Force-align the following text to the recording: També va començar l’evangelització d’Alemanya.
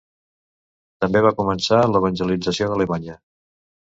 També 1.03 1.19
va 1.25 1.33
començar 1.41 1.83
l’evangelització 1.91 2.69
d’Alemanya. 2.71 3.19